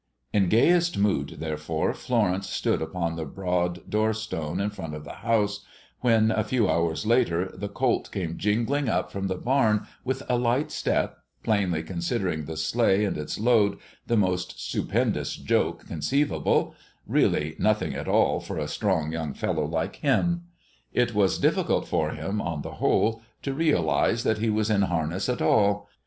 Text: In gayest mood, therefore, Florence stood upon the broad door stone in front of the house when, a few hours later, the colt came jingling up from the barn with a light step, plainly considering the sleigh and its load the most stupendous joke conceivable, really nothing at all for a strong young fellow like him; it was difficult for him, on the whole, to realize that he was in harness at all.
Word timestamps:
In 0.33 0.49
gayest 0.49 0.97
mood, 0.97 1.35
therefore, 1.37 1.93
Florence 1.93 2.49
stood 2.49 2.81
upon 2.81 3.15
the 3.17 3.23
broad 3.23 3.87
door 3.87 4.13
stone 4.13 4.59
in 4.59 4.71
front 4.71 4.95
of 4.95 5.03
the 5.03 5.17
house 5.21 5.63
when, 5.99 6.31
a 6.31 6.43
few 6.43 6.67
hours 6.67 7.05
later, 7.05 7.51
the 7.55 7.69
colt 7.69 8.11
came 8.11 8.39
jingling 8.39 8.89
up 8.89 9.11
from 9.11 9.27
the 9.27 9.35
barn 9.37 9.85
with 10.03 10.23
a 10.27 10.39
light 10.39 10.71
step, 10.71 11.19
plainly 11.43 11.83
considering 11.83 12.45
the 12.45 12.57
sleigh 12.57 13.05
and 13.05 13.15
its 13.15 13.39
load 13.39 13.77
the 14.07 14.17
most 14.17 14.59
stupendous 14.59 15.35
joke 15.35 15.85
conceivable, 15.87 16.73
really 17.05 17.55
nothing 17.59 17.93
at 17.93 18.07
all 18.07 18.39
for 18.39 18.57
a 18.57 18.67
strong 18.67 19.11
young 19.11 19.35
fellow 19.35 19.65
like 19.67 19.97
him; 19.97 20.45
it 20.91 21.13
was 21.13 21.37
difficult 21.37 21.87
for 21.87 22.09
him, 22.09 22.41
on 22.41 22.63
the 22.63 22.71
whole, 22.81 23.21
to 23.43 23.53
realize 23.53 24.23
that 24.23 24.39
he 24.39 24.49
was 24.49 24.67
in 24.71 24.81
harness 24.81 25.29
at 25.29 25.43
all. 25.43 25.87